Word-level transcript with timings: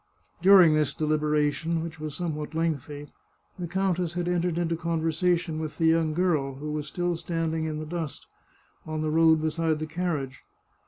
During 0.41 0.73
this 0.73 0.95
deliberation, 0.95 1.83
which 1.83 1.99
was 1.99 2.15
somewhat 2.15 2.55
lengthy, 2.55 3.09
the 3.59 3.67
countess 3.67 4.13
had 4.15 4.27
entered 4.27 4.57
into 4.57 4.75
conversation 4.75 5.59
with 5.59 5.77
the 5.77 5.85
young 5.85 6.15
girl, 6.15 6.55
who 6.55 6.71
was 6.71 6.87
still 6.87 7.15
standing 7.15 7.65
in 7.65 7.77
the 7.79 7.85
dust, 7.85 8.25
on 8.87 9.01
the 9.03 9.11
road 9.11 9.43
beside 9.43 9.77
the 9.79 9.85
carriage. 9.85 10.41